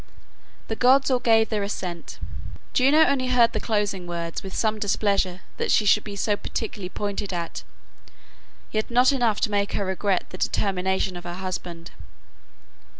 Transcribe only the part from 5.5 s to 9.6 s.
that she should be so particularly pointed at, yet not enough to